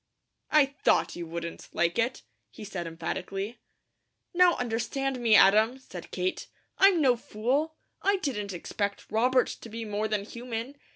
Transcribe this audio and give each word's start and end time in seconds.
"I 0.49 0.65
THOUGHT 0.83 1.15
you 1.15 1.27
wouldn't 1.27 1.69
like 1.73 1.99
it," 1.99 2.23
he 2.49 2.63
said 2.63 2.87
emphatically. 2.87 3.59
"Now 4.33 4.55
understand 4.55 5.19
me, 5.19 5.35
Adam," 5.35 5.77
said 5.77 6.09
Kate. 6.09 6.47
"I'm 6.79 7.01
no 7.03 7.15
fool. 7.15 7.75
I 8.01 8.17
didn't 8.17 8.51
expect 8.51 9.11
Robert 9.11 9.45
to 9.49 9.69
be 9.69 9.85
more 9.85 10.07
than 10.07 10.25
human. 10.25 10.73